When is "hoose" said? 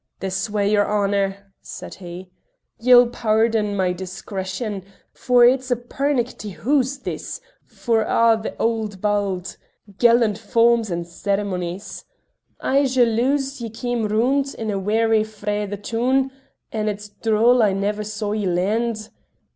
6.53-6.97